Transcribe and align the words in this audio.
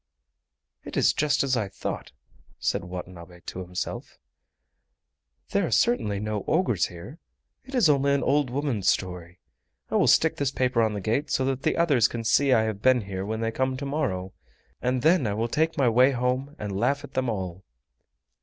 "It 0.83 0.97
is 0.97 1.13
just 1.13 1.43
as 1.43 1.55
I 1.55 1.67
thought," 1.69 2.11
said 2.57 2.85
Watanabe 2.85 3.41
to 3.41 3.59
himself; 3.59 4.17
"there 5.51 5.63
are 5.67 5.69
certainly 5.69 6.19
no 6.19 6.43
ogres 6.47 6.87
here; 6.87 7.19
it 7.65 7.75
is 7.75 7.87
only 7.87 8.11
an 8.15 8.23
old 8.23 8.49
woman's 8.49 8.89
story. 8.89 9.37
I 9.91 9.97
will 9.97 10.07
stick 10.07 10.37
this 10.37 10.49
paper 10.49 10.81
on 10.81 10.95
the 10.95 11.01
gate 11.01 11.29
so 11.29 11.45
that 11.45 11.61
the 11.61 11.77
others 11.77 12.07
can 12.07 12.23
see 12.23 12.51
I 12.51 12.63
have 12.63 12.81
been 12.81 13.01
here 13.01 13.23
when 13.23 13.41
they 13.41 13.51
come 13.51 13.77
to 13.77 13.85
morrow, 13.85 14.33
and 14.81 15.03
then 15.03 15.27
I 15.27 15.35
will 15.35 15.47
take 15.47 15.77
my 15.77 15.87
way 15.87 16.09
home 16.13 16.55
and 16.57 16.75
laugh 16.79 17.03
at 17.03 17.13
them 17.13 17.29
all." 17.29 17.63